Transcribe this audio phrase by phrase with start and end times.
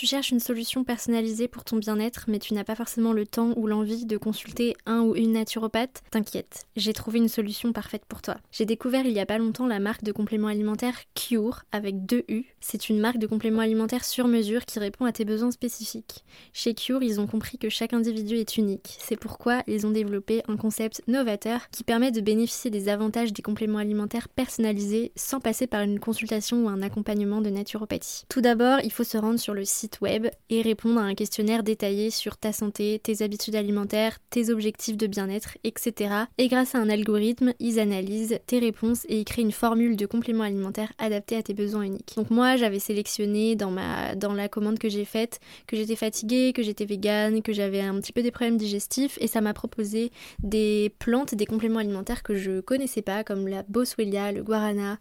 [0.00, 3.52] Tu cherches une solution personnalisée pour ton bien-être, mais tu n'as pas forcément le temps
[3.56, 8.22] ou l'envie de consulter un ou une naturopathe T'inquiète, j'ai trouvé une solution parfaite pour
[8.22, 8.38] toi.
[8.50, 12.24] J'ai découvert il y a pas longtemps la marque de compléments alimentaires Cure avec deux
[12.28, 12.44] U.
[12.60, 16.24] C'est une marque de compléments alimentaires sur mesure qui répond à tes besoins spécifiques.
[16.54, 18.96] Chez Cure, ils ont compris que chaque individu est unique.
[19.00, 23.42] C'est pourquoi ils ont développé un concept novateur qui permet de bénéficier des avantages des
[23.42, 28.24] compléments alimentaires personnalisés sans passer par une consultation ou un accompagnement de naturopathie.
[28.30, 31.62] Tout d'abord, il faut se rendre sur le site web et répondre à un questionnaire
[31.62, 36.14] détaillé sur ta santé, tes habitudes alimentaires, tes objectifs de bien-être, etc.
[36.38, 40.06] Et grâce à un algorithme, ils analysent tes réponses et ils créent une formule de
[40.06, 42.14] complément alimentaire adaptée à tes besoins uniques.
[42.16, 46.52] Donc moi, j'avais sélectionné dans, ma, dans la commande que j'ai faite que j'étais fatiguée,
[46.52, 50.10] que j'étais végane, que j'avais un petit peu des problèmes digestifs et ça m'a proposé
[50.42, 54.98] des plantes, des compléments alimentaires que je connaissais pas comme la boswellia, le guarana,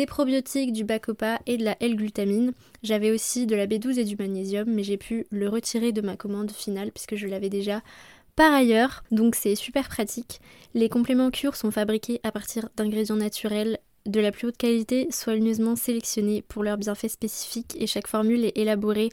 [0.00, 2.52] des probiotiques, du bacopa et de la L-glutamine.
[2.82, 6.16] J'avais aussi de la B12 et du magnésium, mais j'ai pu le retirer de ma
[6.16, 7.82] commande finale puisque je l'avais déjà
[8.34, 10.40] par ailleurs, donc c'est super pratique.
[10.72, 15.76] Les compléments cure sont fabriqués à partir d'ingrédients naturels de la plus haute qualité, soigneusement
[15.76, 19.10] sélectionnés pour leurs bienfaits spécifiques et chaque formule est élaborée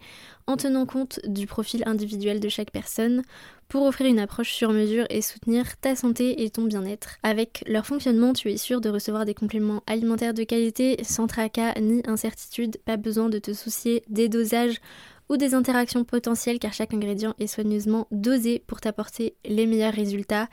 [0.47, 3.23] en tenant compte du profil individuel de chaque personne
[3.67, 7.17] pour offrir une approche sur mesure et soutenir ta santé et ton bien-être.
[7.23, 11.73] Avec leur fonctionnement, tu es sûr de recevoir des compléments alimentaires de qualité sans tracas
[11.81, 14.79] ni incertitude, pas besoin de te soucier des dosages
[15.29, 20.47] ou des interactions potentielles car chaque ingrédient est soigneusement dosé pour t'apporter les meilleurs résultats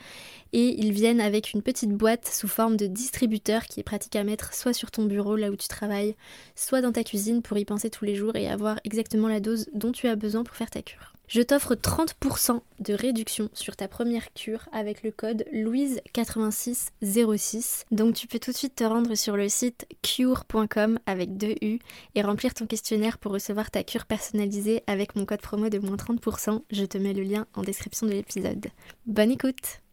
[0.53, 4.25] et ils viennent avec une petite boîte sous forme de distributeur qui est pratique à
[4.25, 6.17] mettre soit sur ton bureau là où tu travailles,
[6.55, 9.67] soit dans ta cuisine pour y penser tous les jours et avoir exactement la dose
[9.75, 11.14] dont tu as besoin pour faire ta cure.
[11.28, 17.84] Je t'offre 30% de réduction sur ta première cure avec le code Louise8606.
[17.91, 21.78] Donc tu peux tout de suite te rendre sur le site cure.com avec deux U
[22.14, 25.97] et remplir ton questionnaire pour recevoir ta cure personnalisée avec mon code promo de moins
[25.97, 26.62] 30%.
[26.70, 28.67] Je te mets le lien en description de l'épisode.
[29.06, 29.83] Bonne écoute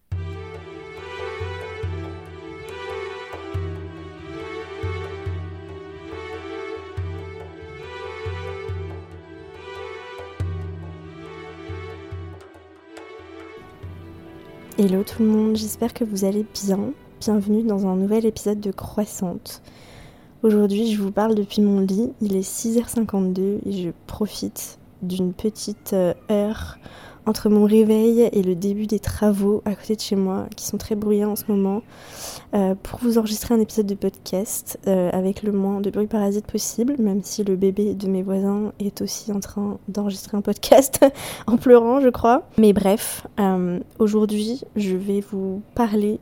[14.84, 16.92] Hello tout le monde, j'espère que vous allez bien.
[17.20, 19.62] Bienvenue dans un nouvel épisode de Croissante.
[20.42, 22.12] Aujourd'hui, je vous parle depuis mon lit.
[22.20, 26.80] Il est 6h52 et je profite d'une petite euh, heure
[27.26, 30.78] entre mon réveil et le début des travaux à côté de chez moi, qui sont
[30.78, 31.82] très bruyants en ce moment,
[32.54, 36.46] euh, pour vous enregistrer un épisode de podcast euh, avec le moins de bruit parasite
[36.46, 41.06] possible, même si le bébé de mes voisins est aussi en train d'enregistrer un podcast
[41.48, 42.44] en pleurant, je crois.
[42.58, 46.20] Mais bref, euh, aujourd'hui, je vais vous parler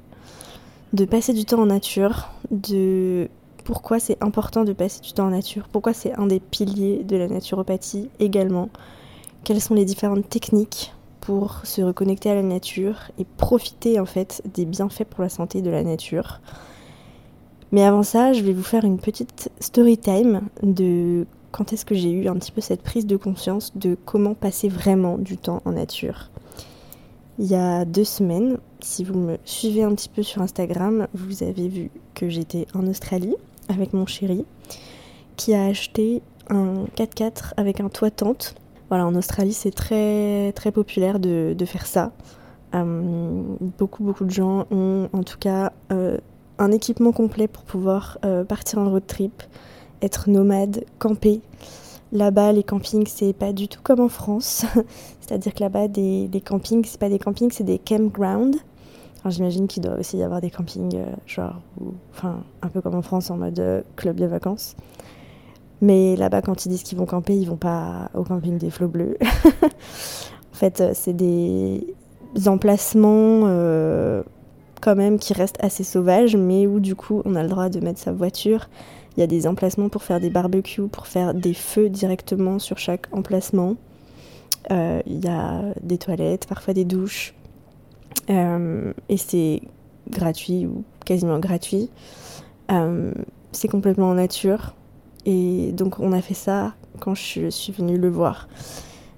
[0.94, 3.30] de passer du temps en nature, de
[3.64, 7.16] pourquoi c'est important de passer du temps en nature, pourquoi c'est un des piliers de
[7.16, 8.70] la naturopathie également
[9.44, 14.42] quelles sont les différentes techniques pour se reconnecter à la nature et profiter en fait
[14.54, 16.40] des bienfaits pour la santé de la nature.
[17.72, 21.96] Mais avant ça, je vais vous faire une petite story time de quand est-ce que
[21.96, 25.62] j'ai eu un petit peu cette prise de conscience de comment passer vraiment du temps
[25.66, 26.30] en nature.
[27.38, 31.44] Il y a deux semaines, si vous me suivez un petit peu sur Instagram, vous
[31.44, 33.36] avez vu que j'étais en Australie
[33.68, 34.46] avec mon chéri
[35.38, 38.56] qui a acheté un 4x4 avec un toit tente
[38.90, 42.12] voilà, en Australie, c'est très, très populaire de, faire ça.
[42.74, 43.44] Euh,
[43.78, 46.18] beaucoup, beaucoup de gens ont en tout cas euh,
[46.58, 49.44] un équipement complet pour pouvoir euh, partir en road trip,
[50.02, 51.42] être nomade, camper.
[52.12, 54.66] Là-bas, les campings, c'est pas du tout comme en France.
[55.22, 58.58] C'est-à-dire que là-bas, des, les campings, c'est pas des campings, c'est des campgrounds.
[59.22, 61.62] Alors j'imagine qu'il doit aussi y avoir des campings, genre,
[62.12, 64.76] enfin, un peu comme en France, en mode club de vacances.
[65.82, 68.90] Mais là-bas, quand ils disent qu'ils vont camper, ils vont pas au camping des flots
[68.90, 69.18] bleus.
[69.64, 71.96] en fait, euh, c'est des
[72.48, 74.24] emplacements euh,
[74.82, 77.80] quand même qui restent assez sauvages, mais où du coup, on a le droit de
[77.80, 78.70] mettre sa voiture.
[79.16, 82.78] Il y a des emplacements pour faire des barbecues, pour faire des feux directement sur
[82.78, 83.76] chaque emplacement.
[84.72, 87.34] Euh, il y a des toilettes, parfois des douches.
[88.28, 89.62] et c'est
[90.10, 91.90] gratuit ou quasiment gratuit.
[93.52, 94.74] c'est complètement en nature.
[95.32, 98.48] Et donc on a fait ça quand je suis venue le voir.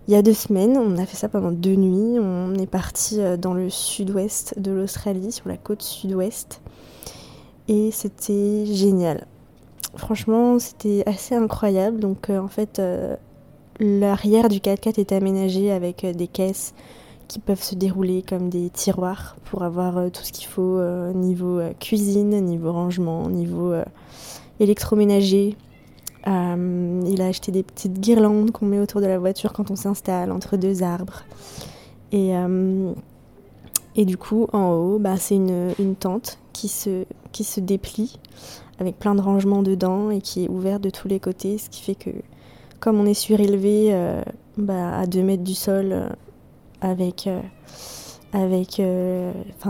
[0.09, 2.19] Il y a deux semaines, on a fait ça pendant deux nuits.
[2.19, 6.61] On est parti euh, dans le sud-ouest de l'Australie, sur la côte sud-ouest.
[7.69, 9.25] Et c'était génial.
[9.95, 12.01] Franchement, c'était assez incroyable.
[12.01, 13.15] Donc euh, en fait, euh,
[13.79, 16.73] l'arrière du 4x4 est aménagé avec des caisses
[17.29, 20.81] qui peuvent se dérouler comme des tiroirs pour avoir tout ce qu'il faut
[21.13, 23.73] niveau cuisine, niveau rangement, niveau
[24.59, 25.55] électroménager,
[26.25, 30.31] il a acheté des petites guirlandes qu'on met autour de la voiture quand on s'installe
[30.31, 31.23] entre deux arbres.
[32.12, 32.33] Et,
[33.95, 38.19] et du coup, en haut, bah, c'est une, tente qui se, déplie
[38.79, 41.81] avec plein de rangements dedans et qui est ouverte de tous les côtés, ce qui
[41.81, 42.09] fait que
[42.79, 44.24] comme on est surélevé euh,
[44.57, 46.09] bah, à 2 mètres du sol euh,
[46.79, 47.39] avec, euh,
[48.33, 48.81] avec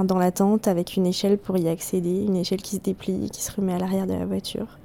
[0.05, 3.41] dans la tente avec une échelle pour y accéder, une échelle qui se déplie, qui
[3.41, 4.79] se remet à l'arrière de la voiture.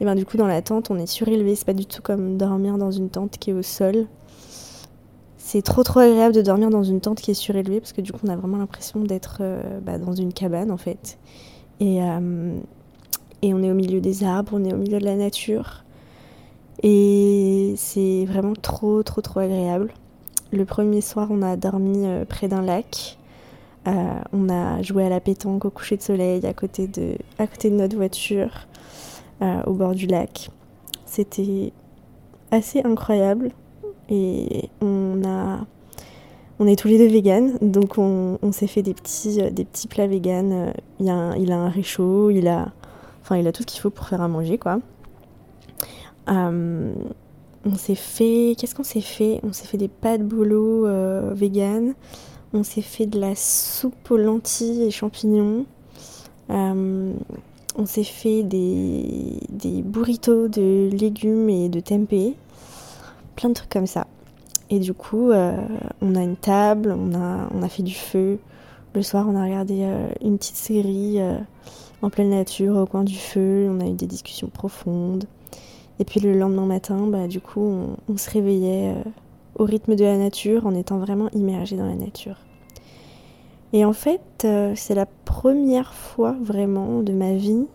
[0.00, 2.36] Et ben du coup dans la tente on est surélevé, c'est pas du tout comme
[2.36, 4.06] dormir dans une tente qui est au sol.
[5.38, 8.12] C'est trop trop agréable de dormir dans une tente qui est surélevée parce que du
[8.12, 9.42] coup on a vraiment l'impression d'être
[9.82, 11.18] bah, dans une cabane en fait.
[11.78, 15.84] Et, et on est au milieu des arbres, on est au milieu de la nature.
[16.82, 19.92] Et c'est vraiment trop, trop, trop agréable.
[20.52, 23.18] Le premier soir, on a dormi euh, près d'un lac.
[23.88, 23.92] Euh,
[24.32, 27.70] on a joué à la pétanque au coucher de soleil à côté de, à côté
[27.70, 28.66] de notre voiture,
[29.42, 30.50] euh, au bord du lac.
[31.04, 31.72] C'était
[32.50, 33.50] assez incroyable.
[34.08, 35.60] Et on a.
[36.58, 40.06] On est tous les deux véganes, donc on, s'est fait des petits, des petits plats
[40.06, 40.72] véganes.
[40.98, 42.72] Il, a il a un réchaud, il a,
[43.20, 44.78] enfin, il a tout ce qu'il faut pour faire à manger, quoi.
[46.28, 46.94] Euh,
[47.64, 48.54] on s'est fait.
[48.58, 49.40] Qu'est-ce qu'on s'est fait?
[49.42, 51.94] On s'est fait des pâtes bolo euh, vegan.
[52.52, 55.66] On s'est fait de la soupe aux lentilles et champignons.
[56.50, 57.12] Euh,
[57.76, 62.34] on s'est fait des, burritos de légumes et de tempeh.
[63.36, 64.06] Plein de trucs comme ça.
[64.70, 68.38] Et du coup, on a une table, on a, on fait du feu.
[68.94, 69.86] Le soir, on a regardé
[70.22, 71.20] une petite série
[72.02, 73.68] en pleine nature, au coin du feu.
[73.70, 75.26] On a eu des discussions profondes.
[75.98, 79.10] Et puis le lendemain matin, bah, du coup, on, se réveillait euh,
[79.58, 82.36] au rythme de la nature en étant vraiment immergé dans la nature.
[83.72, 87.66] Et en fait, euh, c'est la première fois vraiment de ma vie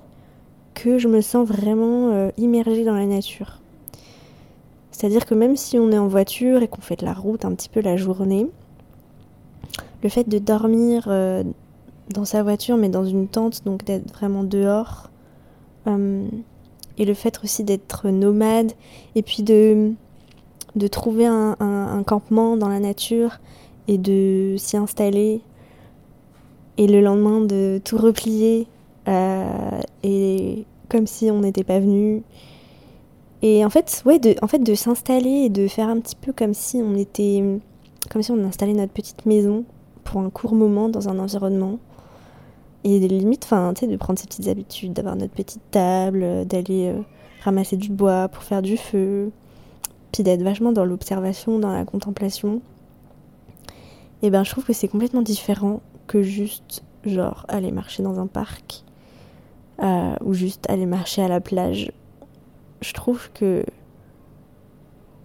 [0.74, 3.60] que je me sens vraiment euh, immergée dans la nature.
[4.92, 7.54] C'est-à-dire que même si on est en voiture et qu'on fait de la route un
[7.54, 8.48] petit peu la journée,
[10.04, 11.10] le fait de dormir
[12.10, 15.10] dans sa voiture mais dans une tente, donc d'être vraiment dehors,
[16.98, 18.74] et le fait aussi d'être nomade
[19.16, 19.94] et puis de,
[20.76, 23.40] de trouver un, campement dans la nature
[23.88, 25.42] et de s'y installer
[26.82, 28.66] et le lendemain de tout replier
[29.08, 32.24] euh, et comme si on n'était pas venu.
[33.44, 36.34] Et en fait ouais de en fait de s'installer et de faire un petit peu
[36.34, 37.44] comme si on était
[38.10, 39.64] comme si on installait notre petite maison
[40.04, 41.78] pour un court moment dans un environnement.
[42.84, 46.46] Et limite, enfin, tu sais, de prendre ses petites habitudes, d'avoir notre petite table, euh,
[46.46, 47.00] d'aller euh,
[47.44, 49.32] ramasser du bois pour faire du feu,
[50.12, 52.60] puis d'être vachement dans l'observation, dans la contemplation.
[54.24, 55.82] Et ben, je trouve que c'est complètement différent
[56.12, 58.84] que juste, genre, aller marcher dans un parc
[59.82, 61.92] euh, ou juste aller marcher à la plage.
[62.82, 63.64] Je trouve que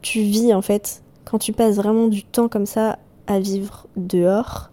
[0.03, 4.71] tu vis en fait, quand tu passes vraiment du temps comme ça à vivre dehors,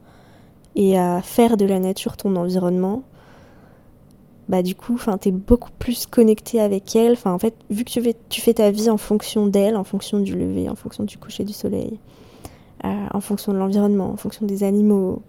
[0.76, 3.04] et à faire de la nature ton environnement,
[4.50, 7.14] bah du coup, enfin, t'es beaucoup plus connecté avec elle.
[7.14, 9.84] Enfin, en fait, vu que tu fais, tu fais ta vie en fonction d'elle, en
[9.84, 12.00] fonction du lever, en fonction du coucher du soleil,
[12.84, 15.22] euh, en fonction de l'environnement, en fonction des animaux,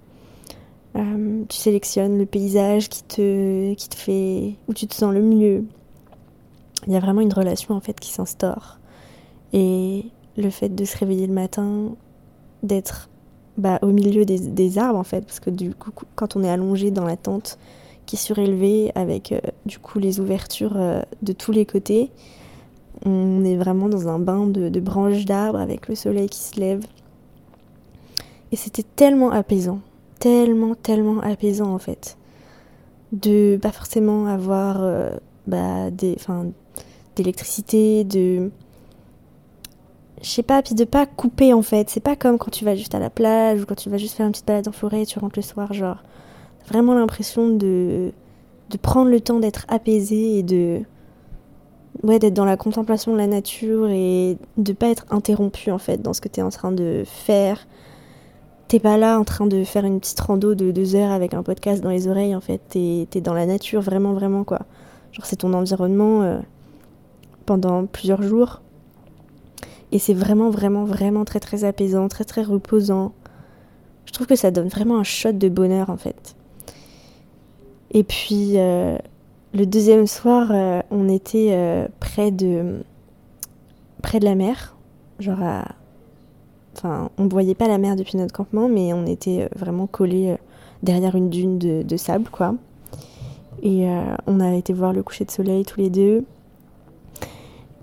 [0.96, 5.22] euh, tu sélectionnes le paysage qui te, qui te fait, où tu te sens le
[5.22, 5.64] mieux.
[6.86, 8.78] Il y a vraiment une relation en fait qui s'instaure.
[9.52, 10.06] Et
[10.36, 11.94] le fait de se réveiller le matin,
[12.62, 13.08] d'être
[13.56, 16.90] bah, au milieu des, arbres en fait, parce que du coup, quand on est allongé
[16.90, 17.58] dans la tente
[18.06, 22.10] qui est surélevée avec euh, du coup les ouvertures euh, de tous les côtés,
[23.04, 26.84] on est vraiment dans un bain de, branches d'arbres avec le soleil qui se lève.
[28.52, 29.80] Et c'était tellement apaisant,
[30.24, 32.16] tellement, tellement apaisant en fait,
[33.12, 35.10] de pas forcément avoir euh,
[35.46, 36.16] bah, des,
[37.14, 38.50] d'électricité, de
[40.22, 41.90] je sais pas, puis de pas couper en fait.
[41.90, 44.16] C'est pas comme quand tu vas juste à la plage ou quand tu vas juste
[44.16, 46.02] faire une petite balade en forêt et tu rentres le soir, genre.
[46.68, 48.10] Vraiment l'impression de,
[48.70, 50.80] de prendre le temps d'être apaisé et de.
[52.02, 56.00] Ouais, d'être dans la contemplation de la nature et de pas être interrompu en fait
[56.00, 57.66] dans ce que tu en train de faire.
[58.68, 61.42] T'es pas là en train de faire une petite rando de deux heures avec un
[61.42, 62.60] podcast dans les oreilles en fait.
[62.68, 64.60] T'es es dans la nature vraiment, vraiment quoi.
[65.12, 66.38] Genre c'est ton environnement euh,
[67.44, 68.62] pendant plusieurs jours
[69.92, 73.12] et c'est vraiment, vraiment, vraiment très, très apaisant, très, très reposant.
[74.06, 76.34] Je trouve que ça donne vraiment un shot de bonheur en fait.
[77.90, 78.96] Et puis euh,
[79.52, 82.82] le deuxième soir, euh, on était près de
[84.02, 84.76] près de la mer,
[85.20, 85.64] genre à...
[86.84, 90.36] on ne voyait pas la mer depuis notre campement, mais on était vraiment collés
[90.82, 92.54] derrière une dune de, sable quoi.
[93.62, 93.86] Et
[94.26, 96.24] on a été voir le coucher de soleil tous les deux.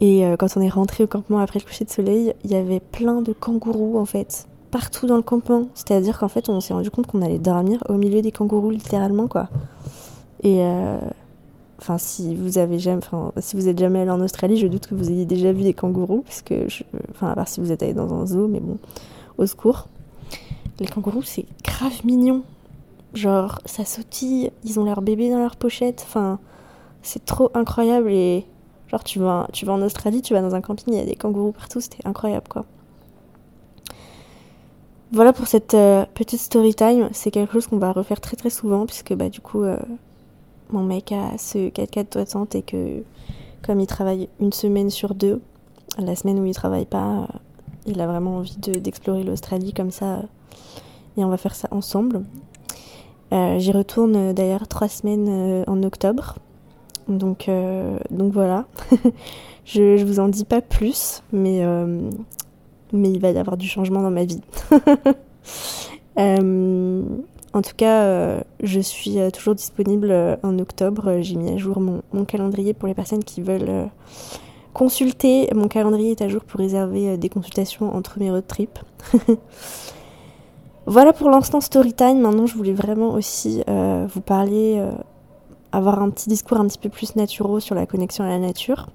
[0.02, 2.56] Et euh, quand on est rentré au campement après le coucher de soleil, il y
[2.56, 5.68] avait plein de kangourous en fait, partout dans le campement.
[5.76, 9.28] C'est-à-dire qu'en fait, on s'est rendu compte qu'on allait dormir au milieu des kangourous littéralement
[9.28, 9.48] quoi.
[10.42, 10.98] Et euh,
[11.82, 14.88] enfin, si vous avez jamais, enfin, si vous êtes jamais allé en Australie, je doute
[14.88, 16.68] que vous ayez déjà vu des kangourous, parce que,
[17.12, 18.78] enfin, à part si vous êtes allé dans un zoo, mais bon,
[19.38, 19.88] au secours.
[20.80, 22.44] Les kangourous, c'est grave mignon.
[23.14, 26.04] Genre, ça sautille, ils ont leur bébé dans leur pochette.
[26.08, 26.40] Enfin,
[27.02, 28.46] c'est trop incroyable et
[28.92, 31.06] Genre, tu vas, tu vas en Australie, tu vas dans un camping, il y a
[31.06, 32.66] des kangourous partout, c'était incroyable, quoi.
[35.14, 37.10] Voilà pour cette euh, petite story time.
[37.14, 39.78] C'est quelque chose qu'on va refaire très très souvent, puisque bah, du coup, euh,
[40.72, 43.04] mon mec a ce 4x4 60 et que,
[43.62, 45.42] comme il travaille une semaine sur deux,
[45.98, 47.26] la semaine où il travaille pas, euh,
[47.86, 50.24] il a vraiment envie d'explorer l'Australie comme ça.
[51.18, 52.24] et on va faire ça ensemble.
[53.32, 56.36] J'y retourne d'ailleurs trois semaines en octobre.
[57.08, 58.66] Donc, euh, donc voilà.
[59.66, 62.10] je, je vous en dis pas plus, mais, euh,
[62.94, 64.42] mais il va y avoir du changement dans ma vie.
[67.54, 71.18] Euh, en tout cas, je suis toujours disponible en octobre.
[71.22, 73.90] J'ai mis à jour mon, mon, calendrier pour les personnes qui veulent
[74.74, 75.50] consulter.
[75.54, 78.80] Mon calendrier est à jour pour réserver des consultations entre mes road trips.
[80.86, 82.22] voilà pour l'instant Storytime.
[82.22, 84.82] Maintenant, je voulais vraiment aussi vous parler
[85.72, 88.88] avoir un petit discours un petit peu plus naturel sur la connexion à la nature.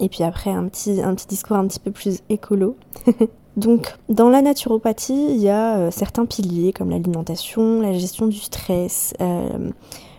[0.00, 2.76] Et puis après, un petit, un petit discours un petit peu plus écolo.
[3.56, 8.38] Donc, dans la naturopathie, il y a euh, certains piliers comme l'alimentation, la gestion du
[8.38, 9.70] stress, euh,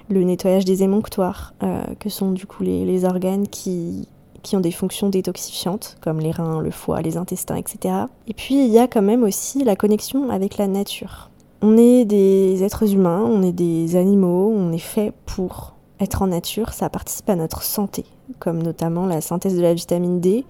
[0.10, 4.08] le nettoyage des émonctoires, euh, que sont du coup les, les, organes qui,
[4.42, 7.96] qui ont des fonctions détoxifiantes, comme les reins, le foie, les intestins, etc.
[8.28, 11.30] Et puis, il y a quand même aussi la connexion avec la nature.
[11.62, 16.28] On est des êtres humains, on est des animaux, on est fait pour être en
[16.28, 18.06] nature, ça participe à notre santé,
[18.40, 20.46] comme notamment la synthèse de la vitamine D,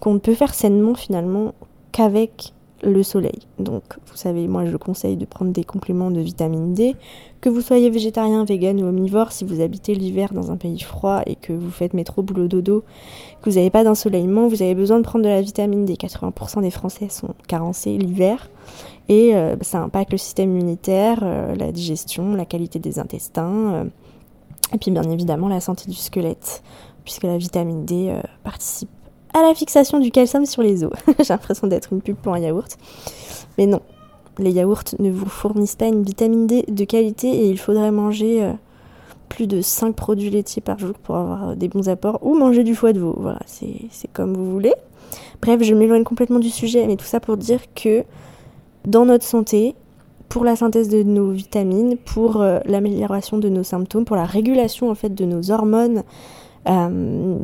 [0.00, 1.54] qu'on ne peut faire sainement finalement
[1.98, 2.52] qu'avec
[2.84, 3.40] le soleil.
[3.58, 6.94] Donc, vous savez, moi je conseille de prendre des compléments de vitamine D,
[7.40, 11.22] que vous soyez végétarien, vegan ou omnivore, si vous habitez l'hiver dans un pays froid
[11.26, 12.84] et que vous faites métro, boulot, dodo,
[13.42, 15.94] que vous n'avez pas d'ensoleillement, vous avez besoin de prendre de la vitamine D.
[15.94, 18.48] 80% des Français sont carencés l'hiver
[19.08, 23.84] et euh, ça impacte le système immunitaire, euh, la digestion, la qualité des intestins, euh,
[24.72, 26.62] et puis bien évidemment la santé du squelette,
[27.02, 28.14] puisque la vitamine D
[28.44, 28.90] participe
[29.34, 30.92] à la fixation du calcium sur les os.
[31.18, 32.78] J'ai l'impression d'être une pub pour un yaourt.
[33.56, 33.80] Mais non,
[34.38, 38.52] les yaourts ne vous fournissent pas une vitamine D de qualité et il faudrait manger
[39.28, 42.74] plus de 5 produits laitiers par jour pour avoir des bons apports ou manger du
[42.74, 43.14] foie de veau.
[43.18, 44.74] Voilà, c'est comme vous voulez.
[45.40, 48.04] Bref, je m'éloigne complètement du sujet, mais tout ça pour dire que
[48.86, 49.74] dans notre santé,
[50.28, 54.90] pour la synthèse de nos vitamines, pour euh, l'amélioration de nos symptômes, pour la régulation
[54.90, 56.02] en fait de nos hormones,
[56.68, 57.38] euh,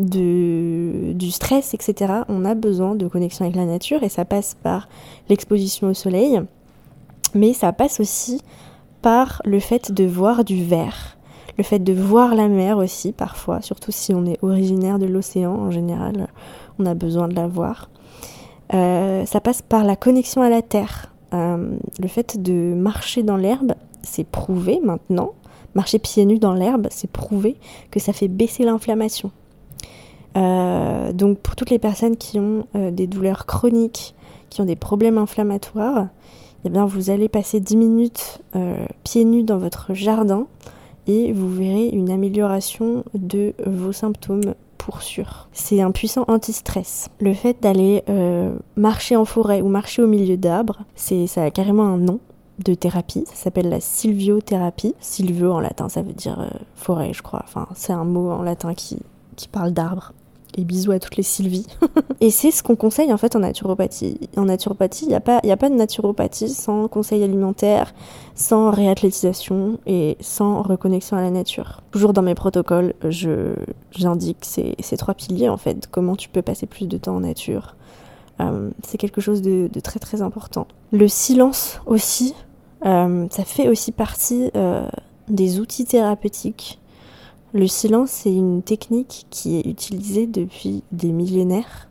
[1.15, 2.13] du stress, etc.
[2.29, 4.89] On a besoin de connexion avec la nature et ça passe par
[5.29, 6.41] l'exposition au soleil,
[7.35, 8.41] mais ça passe aussi
[9.03, 11.17] par le fait de voir du vert,
[11.59, 15.53] le fait de voir la mer aussi parfois, surtout si on est originaire de l'océan
[15.55, 16.29] en général,
[16.79, 17.91] on a besoin de la voir.
[18.73, 23.37] Euh, ça passe par la connexion à la terre, euh, le fait de marcher dans
[23.37, 25.33] l'herbe, c'est prouvé maintenant.
[25.75, 27.57] Marcher pieds nus dans l'herbe, c'est prouvé
[27.91, 29.31] que ça fait baisser l'inflammation.
[30.37, 34.15] Euh, donc pour toutes les personnes qui ont euh, des douleurs chroniques,
[34.51, 36.09] qui ont des problèmes inflammatoires,
[36.65, 38.41] eh bien vous allez passer 10 minutes
[39.03, 40.47] pieds nus dans votre jardin
[41.07, 44.55] et vous verrez une amélioration de vos symptômes
[44.85, 45.49] pour sûr.
[45.53, 47.09] C'est un puissant anti-stress.
[47.19, 51.85] Le fait d'aller euh, marcher en forêt ou marcher au milieu d'arbres, ça a carrément
[51.85, 52.21] un nom
[52.59, 53.25] de thérapie.
[53.27, 54.95] Ça s'appelle la sylviothérapie.
[55.01, 57.43] Sylvio en latin, ça veut dire euh, forêt, je crois.
[57.45, 58.99] Enfin, c'est un mot en latin qui,
[59.37, 60.13] qui parle d'arbres
[60.57, 61.67] et bisous à toutes les Sylvie.
[62.21, 64.21] et c'est ce qu'on conseille en fait en naturopathie.
[64.37, 67.93] En naturopathie, il n'y a, pas, a pas de naturopathie sans conseil alimentaire,
[68.35, 71.83] sans réathlétisation et sans reconnexion à la nature.
[71.91, 72.95] Toujours dans mes protocoles,
[73.91, 77.21] j'indique ces, ces trois piliers en fait, comment tu peux passer plus de temps en
[77.21, 77.75] nature.
[78.41, 80.67] Euh, c'est quelque chose de, très très important.
[80.93, 82.35] Le silence aussi,
[82.85, 84.89] euh, ça fait aussi partie euh,
[85.29, 86.81] des outils thérapeutiques
[87.57, 91.89] le silence, c'est une technique qui est utilisée depuis des millénaires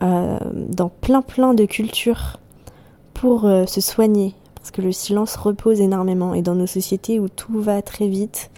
[0.00, 2.40] dans plein plein de cultures
[3.14, 4.34] pour se soigner.
[4.56, 6.34] Parce que le silence repose énormément.
[6.34, 8.50] Et dans nos sociétés où tout va très vite,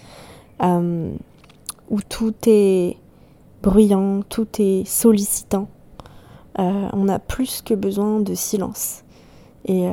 [0.63, 2.97] où tout est
[3.63, 5.69] bruyant, tout est sollicitant,
[6.61, 9.03] on a plus que besoin de silence.
[9.65, 9.87] Et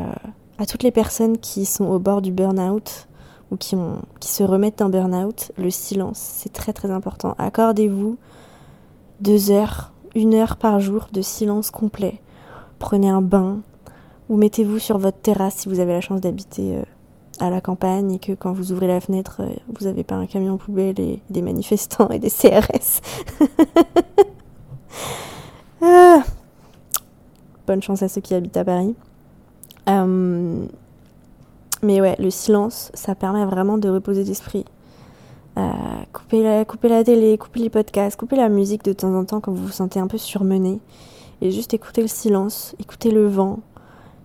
[0.57, 3.07] à toutes les personnes qui sont au bord du burn-out,
[3.51, 3.75] ou qui,
[4.21, 7.35] se remettent d'un burn-out, le silence, c'est très très important.
[7.37, 8.17] Accordez-vous
[9.21, 12.21] deux heures, une heure par jour de silence complet.
[12.79, 13.59] Prenez un bain
[14.29, 16.83] ou mettez-vous sur votre terrasse si vous avez la chance d'habiter euh,
[17.39, 20.25] à la campagne et que quand vous ouvrez la fenêtre, euh, vous n'avez pas un
[20.25, 23.01] camion poubelle et des manifestants et des CRS.
[27.81, 28.95] Chance à ceux qui habitent à Paris.
[29.89, 30.65] Euh,
[31.83, 34.65] mais ouais, le silence, ça permet vraiment de reposer l'esprit.
[35.57, 35.71] Euh,
[36.13, 36.43] couper
[36.89, 39.71] la télé, couper les podcasts, couper la musique de temps en temps quand vous vous
[39.71, 40.79] sentez un peu surmené.
[41.41, 43.59] Et juste écouter le silence, écouter le vent,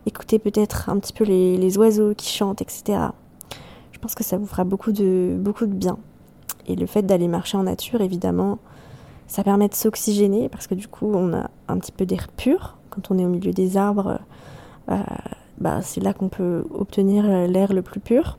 [0.07, 2.99] écouter peut-être un petit peu les, les, oiseaux qui chantent, etc.
[3.93, 5.99] Je pense que ça vous fera beaucoup de, beaucoup de bien.
[6.67, 8.59] Et le fait d'aller marcher en nature, évidemment,
[9.27, 12.77] ça permet de s'oxygéner parce que du coup, on a un petit peu d'air pur.
[12.93, 14.21] Quand on est au milieu des arbres,
[14.91, 14.99] euh,
[15.59, 18.37] bah, c'est là qu'on peut obtenir l'air le plus pur,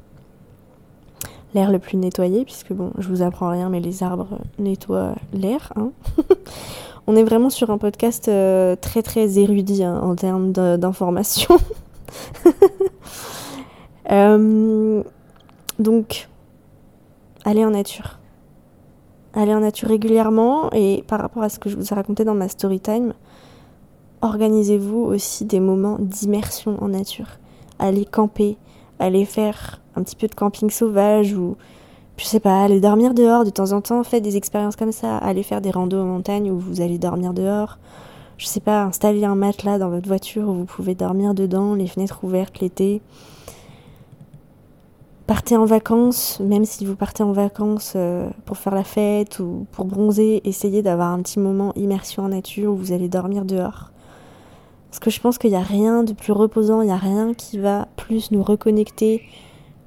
[1.54, 5.74] l'air le plus nettoyé, puisque bon, je vous apprends rien, mais les arbres nettoient l'air.
[5.76, 5.92] Hein.
[7.08, 11.58] on est vraiment sur un podcast euh, très très érudit hein, en termes d'information.
[14.12, 15.04] euh,
[15.80, 16.30] donc,
[17.44, 18.20] allez en nature.
[19.34, 22.36] Allez en nature régulièrement et par rapport à ce que je vous ai raconté dans
[22.36, 23.14] ma story time,
[24.24, 27.28] organisez-vous aussi des moments d'immersion en nature?
[27.78, 28.58] Allez camper,
[28.98, 31.58] allez faire un petit peu de camping sauvage ou
[32.18, 35.18] je sais pas, allez dormir dehors de temps en temps, faites des expériences comme ça,
[35.18, 37.80] allez faire des randos en montagne où vous allez dormir dehors.
[38.38, 41.88] Je sais pas, installez un matelas dans votre voiture où vous pouvez dormir dedans, les
[41.88, 43.02] fenêtres ouvertes l'été.
[45.28, 49.66] Partez en vacances, même si vous partez en vacances euh, pour faire la fête ou
[49.72, 53.93] pour bronzer, essayez d'avoir un petit moment immersion en nature où vous allez dormir dehors.
[54.94, 57.34] Parce que je pense qu'il n'y a rien de plus reposant, il n'y a rien
[57.34, 59.24] qui va plus nous reconnecter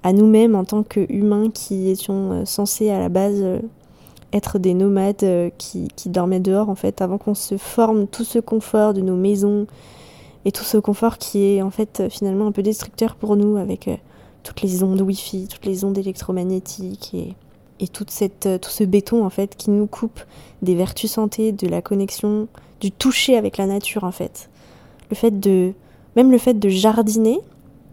[0.02, 3.60] à nous-mêmes en tant qu'humains qui étions euh, censés à la base euh,
[4.32, 8.40] être des nomades euh, qui, dormaient dehors en fait avant qu'on se forme tout ce
[8.40, 9.68] confort de nos maisons
[10.44, 13.88] et tout ce confort qui est en fait finalement un peu destructeur pour nous avec
[14.42, 17.36] toutes les ondes Wi-Fi, toutes les ondes électromagnétiques et,
[17.78, 20.18] et toute cette, tout ce béton en fait qui nous coupe
[20.62, 22.48] des vertus santé, de la connexion,
[22.80, 24.50] du toucher avec la nature en fait
[25.10, 25.72] le fait de
[26.16, 27.40] même le fait de jardiner,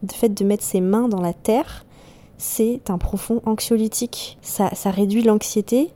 [0.02, 1.86] le fait de mettre ses mains dans la terre,
[2.38, 4.38] c'est un profond anxiolytique.
[4.42, 5.90] Ça, ça réduit l'anxiété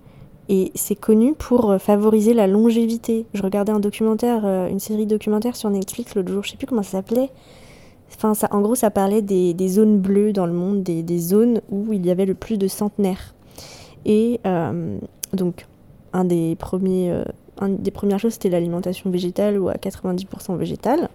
[0.49, 3.25] et c'est connu pour euh, favoriser la longévité.
[3.34, 6.67] Je regardais un documentaire, euh, une série documentaire sur Netflix l'autre jour, je sais plus
[6.67, 7.30] comment ça s'appelait.
[8.13, 11.19] Enfin, ça, en gros, ça parlait des, des, zones bleues dans le monde, des, des,
[11.19, 13.36] zones où il y avait le plus de centenaires.
[14.06, 14.97] Et euh,
[15.34, 15.65] donc,
[16.13, 17.13] un des premiers
[17.61, 21.09] une des premières choses, c'était l'alimentation végétale ou à 90% végétale.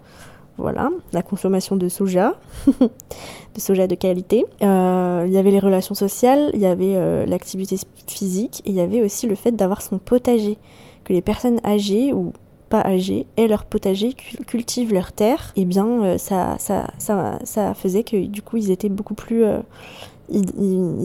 [0.58, 2.34] Voilà, la consommation de soja,
[2.66, 4.44] de soja de qualité.
[4.62, 7.76] Euh, il y avait les relations sociales, il y avait euh, l'activité
[8.06, 10.58] physique et il y avait aussi le fait d'avoir son potager.
[11.04, 12.32] Que les personnes âgées ou
[12.68, 14.12] pas âgées aient leur potager,
[14.46, 18.58] cultivent leur terre, et eh bien euh, ça, ça, ça, ça, faisait que du coup
[18.58, 19.44] ils étaient beaucoup plus.
[20.28, 20.44] Ils,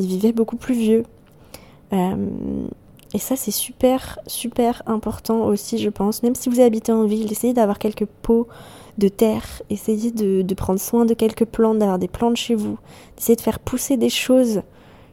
[0.07, 1.03] vivaient beaucoup plus vieux.
[3.13, 6.23] Et ça, c'est super, super important aussi, je pense.
[6.23, 8.47] Même si vous habitez en ville, essayez d'avoir quelques pots
[8.97, 12.77] de terre, essayez de, prendre soin de quelques plantes, d'avoir des plantes chez vous,
[13.15, 14.61] d'essayer de faire pousser des choses.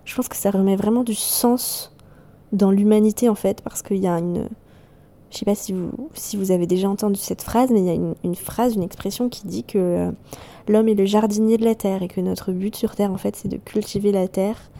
[0.05, 1.93] Je pense que ça remet vraiment du sens
[2.53, 4.49] dans l'humanité, en fait, parce qu'il y a une...
[5.31, 7.91] Je sais pas si vous, si vous avez déjà entendu cette phrase, mais il y
[7.91, 10.13] a une, une phrase, une expression qui dit que euh,
[10.69, 13.35] l'homme est le jardinier de la terre et que notre but sur Terre, en fait,
[13.35, 14.71] c'est de cultiver la terre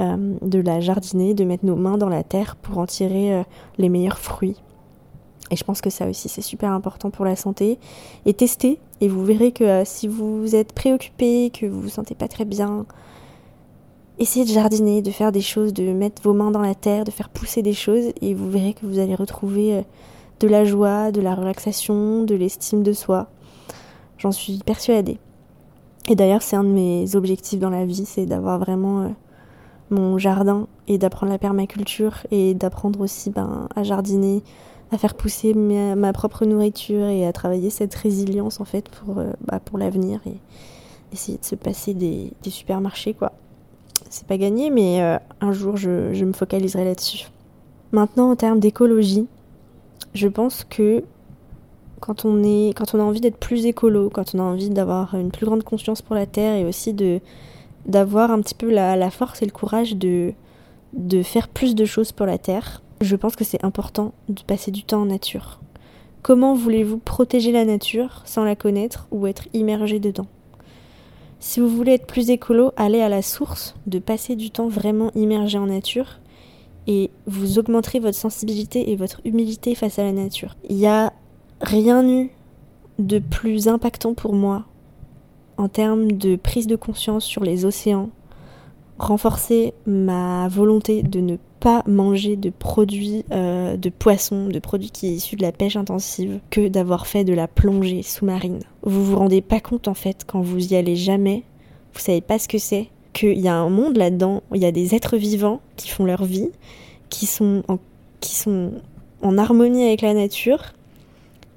[0.00, 3.42] euh, de la jardiner, de mettre nos mains dans la terre pour en tirer euh,
[3.78, 4.56] les meilleurs fruits.
[5.50, 7.78] Et je pense que ça aussi, c'est super important pour la santé.
[8.24, 12.14] Et testez, et vous verrez que euh, si vous êtes préoccupé, que vous vous sentez
[12.14, 12.86] pas très bien,
[14.18, 17.10] essayez de jardiner, de faire des choses, de mettre vos mains dans la terre, de
[17.10, 19.84] faire pousser des choses, et vous verrez que vous allez retrouver
[20.40, 23.28] de la joie, de la relaxation, de l'estime de soi.
[24.16, 25.18] J'en suis persuadée.
[26.08, 29.14] Et d'ailleurs, c'est un de mes objectifs dans la vie, c'est d'avoir vraiment
[29.92, 34.42] mon jardin et d'apprendre la permaculture et d'apprendre aussi ben, à jardiner,
[34.90, 39.30] à faire pousser ma, propre nourriture et à travailler cette résilience en fait pour, euh,
[39.44, 40.34] bah, pour l'avenir et
[41.12, 43.32] essayer de se passer des, des supermarchés quoi.
[44.10, 47.28] C'est pas gagné mais euh, un jour je, je me focaliserai là-dessus.
[47.92, 49.26] Maintenant en termes d'écologie,
[50.14, 51.04] je pense que
[52.00, 55.14] quand on, est, quand on a envie d'être plus écolo, quand on a envie d'avoir
[55.14, 57.20] une plus grande conscience pour la terre et aussi de,
[57.86, 60.32] d'avoir un petit peu la, la, force et le courage de,
[60.92, 64.70] de faire plus de choses pour la Terre, je pense que c'est important de passer
[64.70, 65.60] du temps en nature.
[66.22, 70.28] Comment voulez-vous protéger la nature sans la connaître ou être immergé dedans?
[71.40, 75.10] Si vous voulez être plus écolo, allez à la source de passer du temps vraiment
[75.16, 76.20] immergé en nature
[76.86, 80.56] et vous augmenterez votre sensibilité et votre humilité face à la nature.
[80.70, 81.12] Il n'y a
[81.60, 82.30] rien eu
[83.00, 84.66] de plus impactant pour moi
[85.56, 88.10] en termes de prise de conscience sur les océans,
[88.98, 95.08] renforcer ma volonté de ne pas manger de produits euh, de poissons, de produits qui
[95.08, 98.60] sont issus de la pêche intensive, que d'avoir fait de la plongée sous-marine.
[98.82, 101.44] Vous vous rendez pas compte en fait quand vous y allez jamais,
[101.94, 104.72] vous savez pas ce que c'est, qu'il y a un monde là-dedans, il y a
[104.72, 106.50] des êtres vivants qui font leur vie,
[107.10, 107.78] qui sont en,
[108.20, 108.72] qui sont
[109.22, 110.72] en harmonie avec la nature,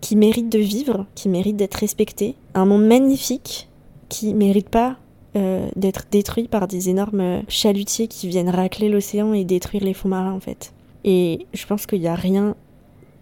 [0.02, 2.36] qui méritent de vivre, qui méritent d'être respectés.
[2.54, 3.70] Un monde magnifique
[4.10, 4.98] qui mérite pas
[5.36, 10.10] euh, d'être détruit par des énormes chalutiers qui viennent racler l'océan et détruire les fonds
[10.10, 10.74] marins en fait.
[11.04, 12.56] Et je pense qu'il n'y a rien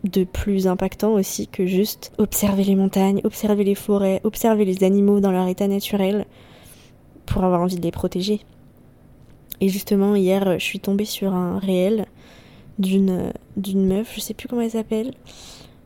[0.03, 5.21] de plus impactant aussi que juste observer les montagnes, observer les forêts, observer les animaux
[5.21, 6.25] dans leur état naturel
[7.25, 8.41] pour avoir envie de les protéger.
[9.61, 12.05] Et justement, hier, je suis tombée sur un réel
[12.79, 15.13] d'une d'une meuf, je sais plus comment elle s'appelle,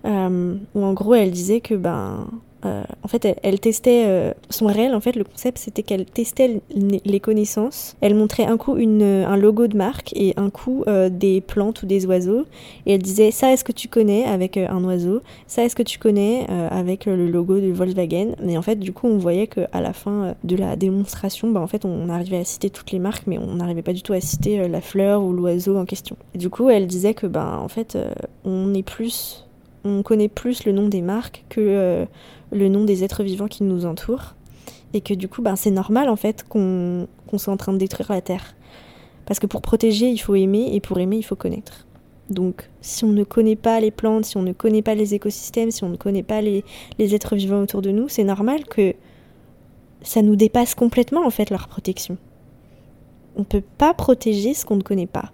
[0.05, 2.27] euh, où en gros elle disait que ben
[2.65, 4.96] euh, en fait, elle, testait euh, son réel.
[4.96, 7.96] En fait, le concept c'était qu'elle testait les connaissances.
[8.02, 11.84] Elle montrait un coup une, un logo de marque et un coup euh, des plantes
[11.84, 12.46] ou des oiseaux.
[12.86, 15.22] Et elle disait ça est-ce que tu connais avec un oiseau?
[15.46, 18.36] Ça est-ce que tu connais avec le logo de Volkswagen?
[18.43, 21.67] Mais en fait, du coup, on voyait qu'à la fin de la démonstration, bah, en
[21.67, 24.22] fait, on arrivait à citer toutes les marques, mais on n'arrivait pas du tout à
[24.22, 26.17] citer la fleur ou l'oiseau en question.
[26.36, 27.98] Du coup, elle disait que ben en fait,
[28.46, 29.43] on est plus
[29.86, 32.06] on connaît plus le nom des marques que
[32.51, 34.36] le nom des êtres vivants qui nous entourent.
[34.93, 37.07] Et que du coup, ben, c'est normal en fait qu'on
[37.38, 38.55] soit en train de détruire la Terre.
[39.25, 41.86] Parce que pour protéger, il faut aimer, et pour aimer, il faut connaître.
[42.29, 45.71] Donc, si on ne connaît pas les plantes, si on ne connaît pas les écosystèmes,
[45.71, 46.63] si on ne connaît pas les,
[46.97, 48.93] les êtres vivants autour de nous, c'est normal que
[50.01, 52.17] ça nous dépasse complètement en fait leur protection.
[53.36, 55.31] On ne peut pas protéger ce qu'on ne connaît pas.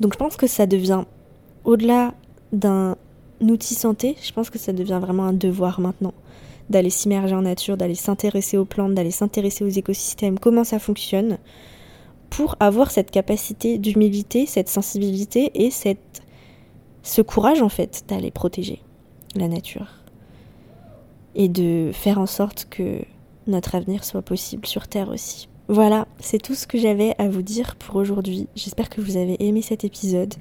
[0.00, 1.04] Donc je pense que ça devient,
[1.64, 2.14] au-delà
[2.52, 2.96] d'un
[3.40, 6.12] outil santé, je pense que ça devient vraiment un devoir maintenant
[6.70, 11.38] d'aller s'immerger en nature, d'aller s'intéresser aux plantes, d'aller s'intéresser aux écosystèmes, comment ça fonctionne,
[12.30, 16.22] pour avoir cette capacité d'humilité, cette sensibilité et cette,
[17.02, 18.82] ce courage en fait d'aller protéger
[19.34, 19.88] la nature
[21.34, 23.00] et de faire en sorte que
[23.48, 25.48] notre avenir soit possible sur Terre aussi.
[25.68, 28.48] Voilà, c'est tout ce que j'avais à vous dire pour aujourd'hui.
[28.56, 30.34] J'espère que vous avez aimé cet épisode.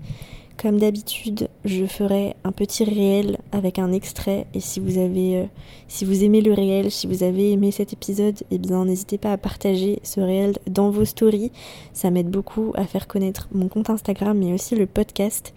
[0.62, 5.45] Comme d'habitude, je ferai un petit réel avec un extrait et si vous avez euh,
[5.88, 9.32] si vous aimez le réel, si vous avez aimé cet épisode, eh bien n'hésitez pas
[9.32, 11.54] à partager ce réel dans vos stories.
[11.93, 15.54] Ça m'aide beaucoup à faire connaître mon compte Instagram mais aussi le podcast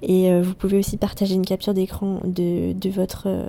[0.00, 3.46] et euh, vous pouvez aussi partager une capture d'écran de, de votre euh,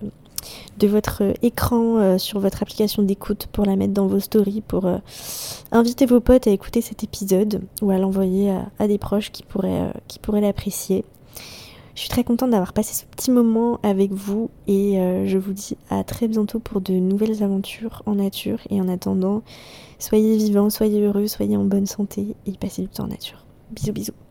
[0.77, 4.85] de votre écran euh, sur votre application d'écoute pour la mettre dans vos stories, pour
[4.85, 4.97] euh,
[5.71, 9.81] inviter vos potes à écouter cet épisode ou à l'envoyer à, des proches qui pourraient,
[9.81, 11.03] euh, qui pourraient l'apprécier.
[11.95, 15.75] Je suis très contente d'avoir passé ce petit moment avec vous et je vous dis
[15.89, 18.59] à très bientôt pour de nouvelles aventures en nature.
[18.69, 19.41] Et en attendant,
[19.97, 23.43] soyez vivants, soyez heureux, soyez en bonne santé et passez du temps en nature.
[23.71, 24.26] Bisous bisous.